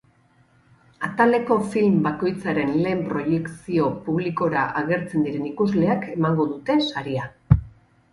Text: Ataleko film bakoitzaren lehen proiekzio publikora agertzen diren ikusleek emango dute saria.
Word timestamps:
Ataleko 1.07 1.57
film 1.73 1.99
bakoitzaren 2.07 2.71
lehen 2.85 3.03
proiekzio 3.09 3.89
publikora 4.07 4.63
agertzen 4.81 5.27
diren 5.27 5.45
ikusleek 5.51 6.09
emango 6.15 6.47
dute 6.55 6.79
saria. 6.87 7.29